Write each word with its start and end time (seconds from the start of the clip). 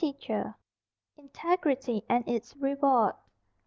[Pg 0.01 0.13
61] 0.29 0.55
INTEGRITY, 1.17 2.05
AND 2.09 2.27
ITS 2.27 2.55
REWARD. 2.57 3.13